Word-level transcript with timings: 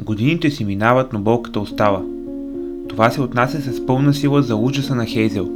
Годините 0.00 0.50
си 0.50 0.64
минават, 0.64 1.12
но 1.12 1.18
болката 1.20 1.60
остава. 1.60 2.02
Това 2.88 3.10
се 3.10 3.20
отнася 3.20 3.60
с 3.60 3.86
пълна 3.86 4.14
сила 4.14 4.42
за 4.42 4.56
ужаса 4.56 4.94
на 4.94 5.06
Хейзел. 5.06 5.50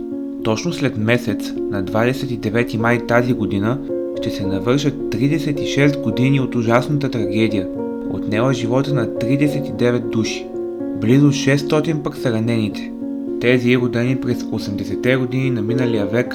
Точно 0.44 0.72
след 0.72 0.96
месец, 0.96 1.52
на 1.70 1.84
29 1.84 2.76
май 2.76 3.06
тази 3.06 3.32
година, 3.32 3.78
ще 4.20 4.30
се 4.30 4.46
навършат 4.46 4.94
36 4.94 6.02
години 6.02 6.40
от 6.40 6.54
ужасната 6.54 7.10
трагедия, 7.10 7.68
отнела 8.10 8.52
живота 8.52 8.94
на 8.94 9.06
39 9.06 9.98
души. 9.98 10.46
Близо 11.00 11.26
600 11.26 12.02
пък 12.02 12.16
са 12.16 12.32
ранените. 12.32 12.92
Тези 13.40 13.76
родени 13.76 14.16
през 14.16 14.42
80-те 14.42 15.16
години 15.16 15.50
на 15.50 15.62
миналия 15.62 16.06
век 16.06 16.34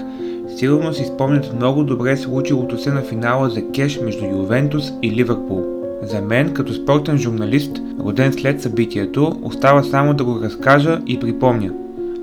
сигурно 0.57 0.93
си 0.93 1.05
спомнят 1.05 1.54
много 1.55 1.83
добре 1.83 2.18
случилото 2.18 2.77
се 2.77 2.91
на 2.91 3.02
финала 3.02 3.49
за 3.49 3.71
кеш 3.71 3.99
между 3.99 4.25
Ювентус 4.25 4.91
и 5.02 5.11
Ливърпул. 5.11 5.70
За 6.04 6.21
мен, 6.21 6.54
като 6.54 6.73
спортен 6.73 7.18
журналист, 7.18 7.71
роден 7.99 8.33
след 8.33 8.61
събитието, 8.61 9.39
остава 9.43 9.83
само 9.83 10.14
да 10.14 10.24
го 10.24 10.41
разкажа 10.41 11.01
и 11.07 11.19
припомня, 11.19 11.71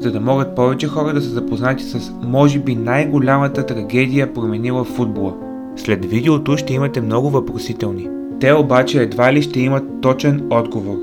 за 0.00 0.12
да 0.12 0.20
могат 0.20 0.54
повече 0.54 0.86
хора 0.86 1.14
да 1.14 1.22
са 1.22 1.28
запознати 1.28 1.84
с, 1.84 2.12
може 2.22 2.58
би, 2.58 2.74
най-голямата 2.74 3.66
трагедия 3.66 4.34
променила 4.34 4.84
футбола. 4.84 5.34
След 5.76 6.04
видеото 6.04 6.56
ще 6.56 6.74
имате 6.74 7.00
много 7.00 7.30
въпросителни. 7.30 8.08
Те 8.40 8.52
обаче 8.52 9.02
едва 9.02 9.32
ли 9.32 9.42
ще 9.42 9.60
имат 9.60 10.00
точен 10.00 10.46
отговор. 10.50 10.96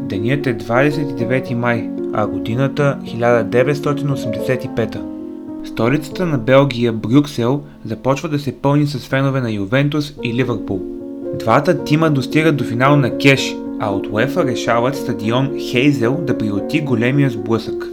Денят 0.00 0.46
е 0.46 0.58
29 0.58 1.54
май, 1.54 1.90
а 2.12 2.26
годината 2.26 2.98
1985. 3.04 5.00
Столицата 5.64 6.26
на 6.26 6.38
Белгия, 6.38 6.92
Брюксел, 6.92 7.62
започва 7.84 8.28
да 8.28 8.38
се 8.38 8.52
пълни 8.52 8.86
с 8.86 8.98
фенове 8.98 9.40
на 9.40 9.52
Ювентус 9.52 10.14
и 10.22 10.34
Ливърпул. 10.34 11.01
Двата 11.38 11.84
тима 11.84 12.10
достигат 12.10 12.56
до 12.56 12.64
финал 12.64 12.96
на 12.96 13.18
Кеш, 13.18 13.56
а 13.80 13.90
от 13.90 14.06
УЕФА 14.06 14.44
решават 14.44 14.96
стадион 14.96 15.50
Хейзел 15.58 16.20
да 16.26 16.38
приоти 16.38 16.80
големия 16.80 17.30
сблъсък. 17.30 17.88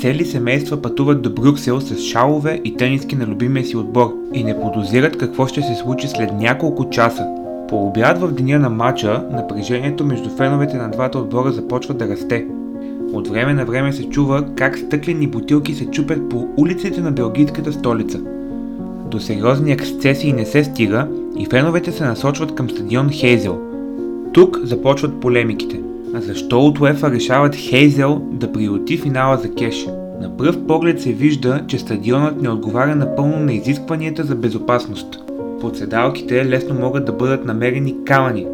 Цели 0.00 0.24
семейства 0.24 0.82
пътуват 0.82 1.22
до 1.22 1.30
Брюксел 1.30 1.80
с 1.80 1.98
шалове 1.98 2.60
и 2.64 2.76
тениски 2.76 3.16
на 3.16 3.26
любимия 3.26 3.64
си 3.64 3.76
отбор 3.76 4.14
и 4.34 4.44
не 4.44 4.60
подозират 4.60 5.18
какво 5.18 5.46
ще 5.46 5.62
се 5.62 5.74
случи 5.74 6.08
след 6.08 6.32
няколко 6.32 6.90
часа. 6.90 7.26
По 7.68 7.86
обяд 7.86 8.18
в 8.18 8.32
деня 8.32 8.58
на 8.58 8.70
матча, 8.70 9.24
напрежението 9.32 10.04
между 10.04 10.30
феновете 10.30 10.76
на 10.76 10.90
двата 10.90 11.18
отбора 11.18 11.52
започва 11.52 11.94
да 11.94 12.08
расте. 12.08 12.46
От 13.12 13.28
време 13.28 13.54
на 13.54 13.64
време 13.64 13.92
се 13.92 14.08
чува 14.08 14.44
как 14.56 14.78
стъклени 14.78 15.26
бутилки 15.26 15.74
се 15.74 15.86
чупят 15.86 16.28
по 16.28 16.48
улиците 16.56 17.00
на 17.00 17.10
белгийската 17.12 17.72
столица. 17.72 18.20
До 19.10 19.20
сериозни 19.20 19.72
ексцесии 19.72 20.32
не 20.32 20.46
се 20.46 20.64
стига 20.64 21.08
и 21.38 21.46
феновете 21.46 21.92
се 21.92 22.04
насочват 22.04 22.54
към 22.54 22.70
стадион 22.70 23.10
Хейзел. 23.10 23.58
Тук 24.32 24.58
започват 24.62 25.20
полемиките. 25.20 25.80
А 26.14 26.20
защо 26.20 26.60
от 26.60 26.80
УЕФА 26.80 27.10
решават 27.10 27.54
Хейзел 27.54 28.22
да 28.32 28.52
приоти 28.52 28.96
финала 28.96 29.36
за 29.36 29.50
кеш? 29.54 29.86
На 30.20 30.36
пръв 30.36 30.66
поглед 30.66 31.00
се 31.00 31.12
вижда, 31.12 31.60
че 31.66 31.78
стадионът 31.78 32.42
не 32.42 32.48
отговаря 32.48 32.96
напълно 32.96 33.38
на 33.38 33.52
изискванията 33.52 34.24
за 34.24 34.34
безопасност. 34.34 35.18
Под 35.60 35.76
седалките 35.76 36.46
лесно 36.46 36.74
могат 36.74 37.04
да 37.04 37.12
бъдат 37.12 37.44
намерени 37.44 37.94
камъни, 38.06 38.46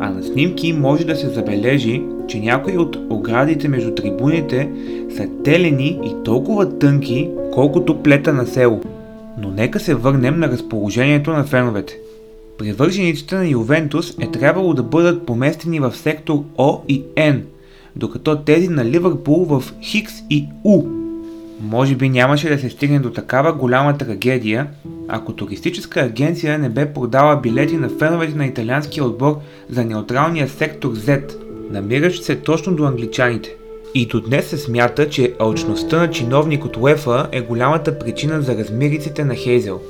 а 0.00 0.10
на 0.10 0.22
снимки 0.22 0.72
може 0.72 1.04
да 1.04 1.16
се 1.16 1.28
забележи, 1.28 2.02
че 2.28 2.40
някои 2.40 2.76
от 2.76 2.98
оградите 3.10 3.68
между 3.68 3.94
трибуните 3.94 4.70
са 5.16 5.28
телени 5.44 6.00
и 6.04 6.24
толкова 6.24 6.78
тънки, 6.78 7.30
колкото 7.52 8.02
плета 8.02 8.32
на 8.32 8.46
село. 8.46 8.80
Но 9.38 9.50
нека 9.50 9.80
се 9.80 9.94
върнем 9.94 10.38
на 10.38 10.48
разположението 10.48 11.30
на 11.30 11.44
феновете. 11.44 11.98
Привържениците 12.62 13.34
на 13.34 13.48
Ювентус 13.48 14.14
е 14.20 14.30
трябвало 14.30 14.74
да 14.74 14.82
бъдат 14.82 15.26
поместени 15.26 15.80
в 15.80 15.96
сектор 15.96 16.44
О 16.58 16.80
и 16.88 17.04
Н, 17.16 17.40
докато 17.96 18.38
тези 18.38 18.68
на 18.68 18.84
Ливърпул 18.84 19.44
в 19.44 19.64
Хикс 19.82 20.12
и 20.30 20.46
У. 20.64 20.82
Може 21.60 21.94
би 21.94 22.08
нямаше 22.08 22.48
да 22.48 22.58
се 22.58 22.70
стигне 22.70 22.98
до 22.98 23.10
такава 23.10 23.52
голяма 23.52 23.98
трагедия, 23.98 24.66
ако 25.08 25.32
туристическа 25.32 26.00
агенция 26.00 26.58
не 26.58 26.68
бе 26.68 26.92
продала 26.92 27.36
билети 27.36 27.76
на 27.76 27.88
феновете 27.88 28.36
на 28.36 28.46
италианския 28.46 29.04
отбор 29.04 29.36
за 29.70 29.84
неутралния 29.84 30.48
сектор 30.48 30.94
Z, 30.94 31.36
намиращ 31.70 32.24
се 32.24 32.36
точно 32.36 32.74
до 32.74 32.84
англичаните. 32.84 33.54
И 33.94 34.06
до 34.06 34.20
днес 34.20 34.46
се 34.46 34.58
смята, 34.58 35.08
че 35.08 35.34
алчността 35.38 35.98
на 35.98 36.10
чиновник 36.10 36.64
от 36.64 36.76
УЕФА 36.76 37.28
е 37.32 37.40
голямата 37.40 37.98
причина 37.98 38.42
за 38.42 38.56
размириците 38.56 39.24
на 39.24 39.34
Хейзел. 39.34 39.80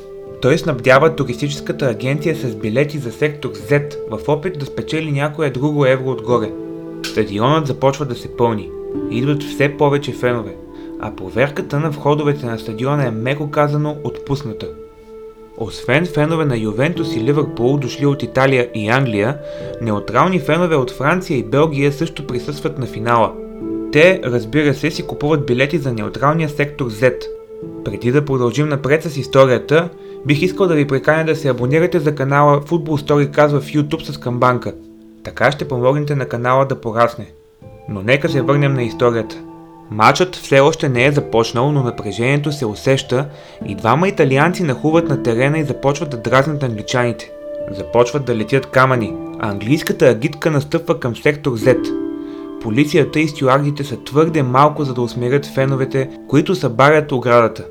Той 0.40 0.58
снабдява 0.58 1.16
туристическата 1.16 1.86
агенция 1.86 2.36
с 2.36 2.54
билети 2.54 2.98
за 2.98 3.12
сектор 3.12 3.50
Z 3.52 3.96
в 4.10 4.28
опит 4.28 4.58
да 4.58 4.66
спечели 4.66 5.12
някое 5.12 5.50
друго 5.50 5.86
евро 5.86 6.10
отгоре. 6.10 6.52
Стадионът 7.02 7.66
започва 7.66 8.04
да 8.04 8.14
се 8.14 8.36
пълни. 8.36 8.70
Идват 9.10 9.42
все 9.42 9.76
повече 9.76 10.12
фенове, 10.12 10.56
а 11.00 11.16
проверката 11.16 11.80
на 11.80 11.90
входовете 11.90 12.46
на 12.46 12.58
стадиона 12.58 13.06
е 13.06 13.10
меко 13.10 13.50
казано 13.50 13.96
отпусната. 14.04 14.68
Освен 15.56 16.06
фенове 16.06 16.44
на 16.44 16.56
Ювентус 16.56 17.16
и 17.16 17.20
Ливърпул, 17.20 17.76
дошли 17.76 18.06
от 18.06 18.22
Италия 18.22 18.68
и 18.74 18.88
Англия, 18.88 19.38
неутрални 19.80 20.40
фенове 20.40 20.76
от 20.76 20.90
Франция 20.90 21.38
и 21.38 21.44
Белгия 21.44 21.92
също 21.92 22.26
присъстват 22.26 22.78
на 22.78 22.86
финала. 22.86 23.32
Те, 23.92 24.20
разбира 24.24 24.74
се, 24.74 24.90
си 24.90 25.02
купуват 25.02 25.46
билети 25.46 25.78
за 25.78 25.92
неутралния 25.92 26.48
сектор 26.48 26.90
Z. 26.90 27.14
Преди 27.84 28.12
да 28.12 28.24
продължим 28.24 28.68
напред 28.68 29.02
с 29.02 29.16
историята, 29.16 29.88
бих 30.26 30.42
искал 30.42 30.66
да 30.66 30.74
ви 30.74 30.86
преканя 30.86 31.24
да 31.24 31.36
се 31.36 31.48
абонирате 31.48 32.00
за 32.00 32.14
канала 32.14 32.60
Football 32.60 33.06
Story 33.06 33.36
Cast 33.36 33.60
в 33.60 33.66
YouTube 33.66 34.10
с 34.10 34.18
камбанка. 34.18 34.72
Така 35.24 35.52
ще 35.52 35.68
помогнете 35.68 36.14
на 36.14 36.26
канала 36.26 36.66
да 36.66 36.80
порасне. 36.80 37.26
Но 37.88 38.02
нека 38.02 38.28
се 38.28 38.42
върнем 38.42 38.74
на 38.74 38.82
историята. 38.82 39.36
Матчът 39.90 40.36
все 40.36 40.60
още 40.60 40.88
не 40.88 41.04
е 41.04 41.12
започнал, 41.12 41.72
но 41.72 41.82
напрежението 41.82 42.52
се 42.52 42.66
усеща 42.66 43.28
и 43.66 43.74
двама 43.74 44.08
италианци 44.08 44.62
нахуват 44.62 45.08
на 45.08 45.22
терена 45.22 45.58
и 45.58 45.64
започват 45.64 46.10
да 46.10 46.16
дразнат 46.16 46.62
англичаните. 46.62 47.30
Започват 47.70 48.24
да 48.24 48.36
летят 48.36 48.66
камъни, 48.66 49.16
а 49.38 49.50
английската 49.50 50.06
агитка 50.06 50.50
настъпва 50.50 51.00
към 51.00 51.16
сектор 51.16 51.52
Z. 51.58 51.92
Полицията 52.62 53.20
и 53.20 53.28
стюардите 53.28 53.84
са 53.84 54.04
твърде 54.04 54.42
малко 54.42 54.84
за 54.84 54.94
да 54.94 55.00
усмирят 55.00 55.46
феновете, 55.46 56.10
които 56.28 56.54
събарят 56.54 57.12
оградата. 57.12 57.64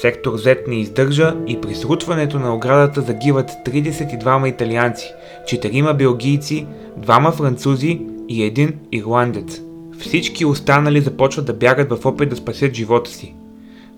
Сектор 0.00 0.32
Z 0.32 0.68
не 0.68 0.74
издържа 0.80 1.36
и 1.46 1.60
при 1.60 1.74
срутването 1.74 2.38
на 2.38 2.54
оградата 2.54 3.00
загиват 3.00 3.50
32 3.66 4.48
италианци, 4.48 5.14
4 5.44 5.96
белгийци, 5.96 6.66
2 7.00 7.32
французи 7.32 8.00
и 8.28 8.44
един 8.44 8.72
ирландец. 8.92 9.60
Всички 9.98 10.44
останали 10.44 11.00
започват 11.00 11.46
да 11.46 11.52
бягат 11.52 11.90
в 11.90 12.06
опит 12.06 12.28
да 12.28 12.36
спасят 12.36 12.74
живота 12.74 13.10
си. 13.10 13.34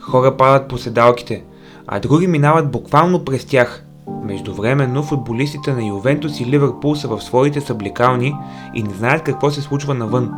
Хора 0.00 0.36
падат 0.36 0.68
по 0.68 0.78
седалките, 0.78 1.44
а 1.86 2.00
други 2.00 2.26
минават 2.26 2.70
буквално 2.70 3.24
през 3.24 3.44
тях. 3.44 3.84
Междувременно 4.24 5.02
футболистите 5.02 5.72
на 5.72 5.86
Ювентус 5.86 6.40
и 6.40 6.46
Ливърпул 6.46 6.94
са 6.94 7.08
в 7.08 7.20
своите 7.22 7.60
съблекални 7.60 8.34
и 8.74 8.82
не 8.82 8.94
знаят 8.94 9.22
какво 9.22 9.50
се 9.50 9.62
случва 9.62 9.94
навън. 9.94 10.32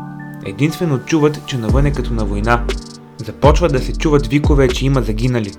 Единствено 0.46 0.98
чуват, 0.98 1.46
че 1.46 1.58
навън 1.58 1.86
е 1.86 1.92
като 1.92 2.14
на 2.14 2.25
война. 2.25 2.64
Започват 3.27 3.73
да 3.73 3.79
се 3.79 3.93
чуват 3.93 4.27
викове, 4.27 4.69
че 4.69 4.87
има 4.87 5.03
загинали. 5.03 5.53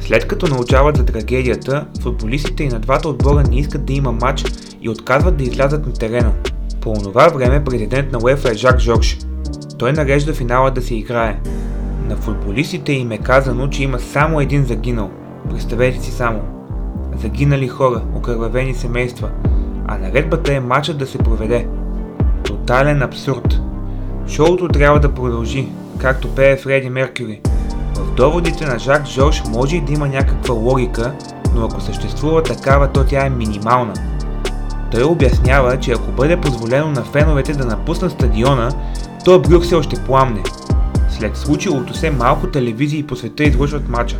След 0.00 0.26
като 0.26 0.46
научават 0.46 0.96
за 0.96 1.04
трагедията, 1.04 1.86
футболистите 2.00 2.64
и 2.64 2.68
на 2.68 2.80
двата 2.80 3.08
отбора 3.08 3.42
не 3.50 3.58
искат 3.58 3.84
да 3.84 3.92
има 3.92 4.12
матч 4.12 4.44
и 4.80 4.88
отказват 4.88 5.36
да 5.36 5.44
излязат 5.44 5.86
на 5.86 5.92
терена. 5.92 6.32
По 6.80 6.90
онова 6.90 7.28
време 7.28 7.64
президент 7.64 8.12
на 8.12 8.18
УЕФА 8.22 8.50
е 8.50 8.54
Жак 8.54 8.78
Жорж. 8.78 9.18
Той 9.78 9.92
нарежда 9.92 10.34
финала 10.34 10.70
да 10.70 10.82
се 10.82 10.94
играе. 10.94 11.40
На 12.08 12.16
футболистите 12.16 12.92
им 12.92 13.12
е 13.12 13.18
казано, 13.18 13.68
че 13.68 13.82
има 13.82 14.00
само 14.00 14.40
един 14.40 14.64
загинал. 14.64 15.10
Представете 15.50 16.04
си 16.04 16.10
само. 16.10 16.42
Загинали 17.22 17.68
хора, 17.68 18.02
окървавени 18.14 18.74
семейства, 18.74 19.30
а 19.86 19.98
наредбата 19.98 20.54
е 20.54 20.60
матчът 20.60 20.98
да 20.98 21.06
се 21.06 21.18
проведе. 21.18 21.66
Тотален 22.44 23.02
абсурд. 23.02 23.60
Шоуто 24.28 24.68
трябва 24.68 25.00
да 25.00 25.14
продължи, 25.14 25.68
както 25.98 26.28
пее 26.28 26.56
Фреди 26.56 26.90
Меркюри. 26.90 27.40
В 27.96 28.14
доводите 28.14 28.66
на 28.66 28.78
Жак 28.78 29.06
Жорж 29.06 29.42
може 29.48 29.76
и 29.76 29.80
да 29.80 29.92
има 29.92 30.08
някаква 30.08 30.54
логика, 30.54 31.12
но 31.54 31.64
ако 31.64 31.80
съществува 31.80 32.42
такава, 32.42 32.88
то 32.88 33.04
тя 33.04 33.26
е 33.26 33.30
минимална. 33.30 33.94
Той 34.90 35.02
обяснява, 35.02 35.80
че 35.80 35.92
ако 35.92 36.10
бъде 36.10 36.40
позволено 36.40 36.90
на 36.90 37.04
феновете 37.04 37.52
да 37.52 37.64
напуснат 37.64 38.12
стадиона, 38.12 38.70
то 39.24 39.40
Брюксел 39.40 39.82
ще 39.82 39.96
пламне. 39.96 40.42
След 41.18 41.36
случилото 41.36 41.94
се 41.94 42.10
малко 42.10 42.46
телевизии 42.46 43.02
по 43.02 43.16
света 43.16 43.44
излъчват 43.44 43.88
матча. 43.88 44.16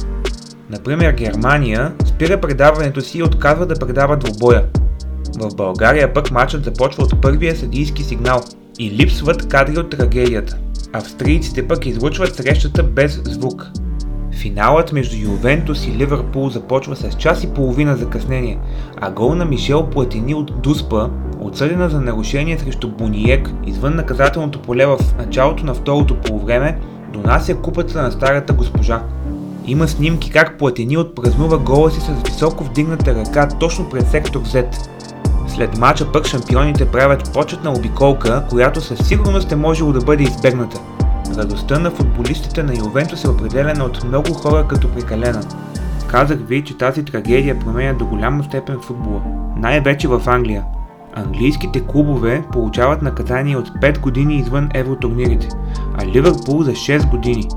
Например 0.71 1.13
Германия 1.13 1.93
спира 2.07 2.41
предаването 2.41 3.01
си 3.01 3.19
и 3.19 3.23
отказва 3.23 3.67
да 3.67 3.75
предава 3.75 4.17
двобоя. 4.17 4.65
В 5.39 5.55
България 5.55 6.15
пък 6.15 6.31
матчът 6.31 6.65
започва 6.65 7.03
от 7.03 7.21
първия 7.21 7.57
съдийски 7.57 8.03
сигнал 8.03 8.41
и 8.79 8.91
липсват 8.91 9.49
кадри 9.49 9.79
от 9.79 9.91
трагедията. 9.91 10.57
Австрийците 10.97 11.69
пък 11.69 11.87
излъчват 11.87 12.35
срещата 12.35 12.83
без 12.83 13.21
звук. 13.25 13.71
Финалът 14.33 14.93
между 14.93 15.17
Ювентус 15.17 15.87
и 15.87 15.91
Ливърпул 15.91 16.49
започва 16.49 16.97
с 16.97 17.11
час 17.17 17.45
и 17.45 17.55
половина 17.55 17.97
закъснение, 17.97 18.59
а 18.97 19.11
гол 19.11 19.35
на 19.35 19.45
Мишел 19.45 19.87
Платини 19.87 20.35
от 20.35 20.61
Дуспа 20.63 21.11
отсъдена 21.41 21.89
за 21.89 22.01
нарушение 22.01 22.59
срещу 22.59 22.89
Буниек 22.89 23.51
извън 23.67 23.97
наказателното 23.97 24.59
поле 24.59 24.87
в 24.87 24.99
началото 25.19 25.67
на 25.67 25.75
второто 25.75 26.21
полувреме, 26.21 26.79
донася 27.13 27.57
купата 27.57 28.03
на 28.03 28.13
старата 28.13 28.53
госпожа. 28.53 29.03
Има 29.67 29.89
снимки 29.89 30.31
как 30.31 30.59
Платини 30.59 30.99
отпразнува 30.99 31.59
гола 31.59 31.91
си 31.91 32.01
с 32.01 32.29
високо 32.31 32.65
вдигната 32.65 33.15
ръка 33.15 33.49
точно 33.49 33.91
пред 33.91 34.07
сектор 34.09 34.43
Z. 34.43 34.89
След 35.49 35.79
мача 35.79 36.13
пък 36.13 36.27
шампионите 36.27 36.91
правят 36.91 37.33
почетна 37.33 37.73
обиколка, 37.73 38.45
която 38.51 38.81
със 38.81 39.09
сигурност 39.09 39.53
е 39.53 39.57
можело 39.57 39.93
да 39.93 40.01
бъде 40.01 40.25
избегната. 40.25 40.81
Радостта 41.37 41.79
на 41.79 41.91
футболистите 41.91 42.63
на 42.63 42.73
Ювентус 42.79 43.25
е 43.25 43.29
определена 43.29 43.85
от 43.85 44.05
много 44.05 44.35
хора 44.35 44.67
като 44.69 44.89
прекалена. 44.89 45.43
Казах 46.07 46.39
ви, 46.39 46.65
че 46.65 46.79
тази 46.79 47.05
трагедия 47.05 47.59
променя 47.59 47.93
до 47.93 48.07
голяма 48.07 48.45
степен 48.45 48.79
футбола. 48.83 49.23
Най-вече 49.57 50.09
в 50.09 50.23
Англия. 50.27 50.65
Английските 51.15 51.87
клубове 51.87 52.45
получават 52.53 53.03
наказание 53.03 53.57
от 53.57 53.69
5 53.69 54.01
години 54.01 54.37
извън 54.37 54.69
евротурнирите, 54.75 55.49
а 55.99 56.07
Ливърпул 56.07 56.63
за 56.63 56.71
6 56.71 57.11
години. 57.11 57.49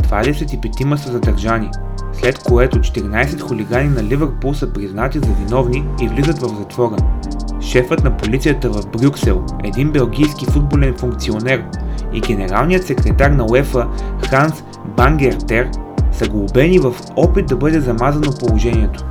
25 0.00 0.96
са 0.96 1.12
задържани, 1.12 1.70
след 2.12 2.38
което 2.38 2.78
14 2.78 3.40
хулигани 3.40 3.88
на 3.88 4.02
Ливърпул 4.02 4.54
са 4.54 4.72
признати 4.72 5.18
за 5.18 5.30
виновни 5.44 5.84
и 6.02 6.08
влизат 6.08 6.38
в 6.38 6.48
затвора. 6.58 6.96
Шефът 7.60 8.04
на 8.04 8.16
полицията 8.16 8.70
в 8.70 8.86
Брюксел, 8.86 9.44
един 9.64 9.90
белгийски 9.90 10.46
футболен 10.46 10.94
функционер 10.98 11.64
и 12.12 12.20
генералният 12.20 12.86
секретар 12.86 13.30
на 13.30 13.44
УЕФА 13.44 13.88
Ханс 14.30 14.62
Бангертер 14.96 15.70
са 16.12 16.28
глобени 16.28 16.78
в 16.78 16.94
опит 17.16 17.46
да 17.46 17.56
бъде 17.56 17.80
замазано 17.80 18.32
положението. 18.40 19.04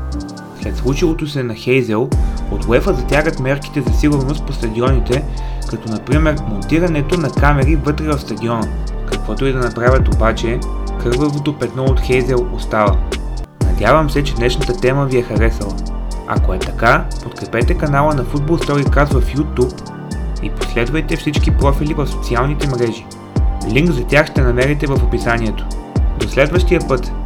След 0.62 0.77
случилото 0.77 1.27
се 1.27 1.44
на 1.44 1.56
Хейзел, 1.56 2.09
от 2.51 2.65
УЕФА 2.65 2.94
затягат 2.94 3.39
мерките 3.39 3.81
за 3.81 3.94
сигурност 3.94 4.45
по 4.45 4.54
стадионите, 4.54 5.24
като 5.69 5.92
например 5.92 6.36
монтирането 6.47 7.18
на 7.18 7.30
камери 7.30 7.75
вътре 7.75 8.04
в 8.04 8.19
стадиона. 8.19 8.68
Каквото 9.12 9.45
и 9.45 9.54
да 9.54 9.59
направят 9.59 10.15
обаче, 10.15 10.59
кървавото 11.03 11.59
петно 11.59 11.83
от 11.83 12.00
Хейзел 12.00 12.48
остава. 12.53 12.98
Надявам 13.65 14.09
се, 14.09 14.24
че 14.24 14.36
днешната 14.36 14.74
тема 14.74 15.06
ви 15.06 15.18
е 15.18 15.21
харесала. 15.21 15.74
Ако 16.27 16.53
е 16.53 16.59
така, 16.59 17.06
подкрепете 17.24 17.74
канала 17.74 18.13
на 18.13 18.25
Football 18.25 18.65
Storycast 18.65 19.19
в 19.19 19.33
YouTube 19.36 19.92
и 20.44 20.50
последвайте 20.50 21.18
всички 21.18 21.51
профили 21.51 21.94
в 21.94 22.07
социалните 22.07 22.68
мрежи. 22.68 23.06
Линк 23.69 23.92
за 23.92 24.03
тях 24.03 24.27
ще 24.27 24.42
намерите 24.42 24.88
в 24.88 25.03
описанието. 25.03 25.65
До 26.19 26.27
следващия 26.27 26.81
път! 26.88 27.20